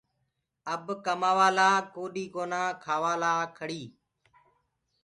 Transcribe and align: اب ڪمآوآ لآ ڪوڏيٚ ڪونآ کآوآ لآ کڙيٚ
اب 0.73 0.83
ڪمآوآ 1.05 1.47
لآ 1.57 1.69
ڪوڏيٚ 1.93 2.31
ڪونآ 2.35 2.61
کآوآ 2.83 3.13
لآ 3.21 3.33
کڙيٚ 3.57 3.87